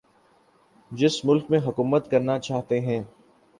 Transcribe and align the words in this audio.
جس 0.91 1.19
ملک 1.25 1.51
میں 1.51 1.59
حکومت 1.65 2.09
کرنا 2.11 2.39
چاہتے 2.39 2.79
ہیں 2.79 3.01